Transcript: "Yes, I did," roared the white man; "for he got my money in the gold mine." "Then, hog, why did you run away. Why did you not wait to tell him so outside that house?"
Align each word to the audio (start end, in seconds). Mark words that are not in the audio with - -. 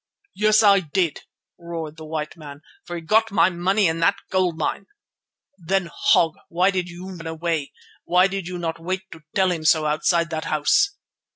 "Yes, 0.33 0.63
I 0.63 0.79
did," 0.79 1.25
roared 1.59 1.97
the 1.97 2.05
white 2.05 2.35
man; 2.35 2.63
"for 2.87 2.95
he 2.95 3.03
got 3.03 3.29
my 3.29 3.51
money 3.51 3.87
in 3.87 3.99
the 3.99 4.15
gold 4.31 4.57
mine." 4.57 4.87
"Then, 5.59 5.91
hog, 5.95 6.33
why 6.49 6.71
did 6.71 6.89
you 6.89 7.07
run 7.09 7.27
away. 7.27 7.71
Why 8.05 8.25
did 8.25 8.47
you 8.47 8.57
not 8.57 8.79
wait 8.79 9.03
to 9.11 9.21
tell 9.35 9.51
him 9.51 9.63
so 9.63 9.85
outside 9.85 10.31
that 10.31 10.45
house?" 10.45 10.89